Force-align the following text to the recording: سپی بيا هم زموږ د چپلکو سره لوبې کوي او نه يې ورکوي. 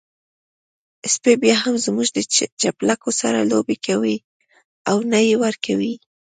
سپی 1.13 1.33
بيا 1.41 1.55
هم 1.63 1.75
زموږ 1.85 2.07
د 2.13 2.17
چپلکو 2.61 3.09
سره 3.21 3.39
لوبې 3.51 3.77
کوي 3.87 4.17
او 4.89 4.97
نه 5.11 5.19
يې 5.27 5.35
ورکوي. 5.43 5.93